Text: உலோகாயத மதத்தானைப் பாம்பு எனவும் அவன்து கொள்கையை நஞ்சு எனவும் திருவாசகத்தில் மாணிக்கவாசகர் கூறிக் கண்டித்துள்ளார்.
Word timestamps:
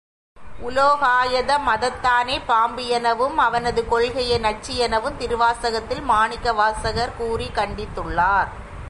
உலோகாயத 0.67 1.57
மதத்தானைப் 1.67 2.45
பாம்பு 2.45 2.85
எனவும் 2.85 3.37
அவன்து 3.37 3.87
கொள்கையை 3.87 4.39
நஞ்சு 4.39 4.75
எனவும் 4.75 5.17
திருவாசகத்தில் 5.17 6.03
மாணிக்கவாசகர் 6.09 7.15
கூறிக் 7.17 7.55
கண்டித்துள்ளார். 7.55 8.47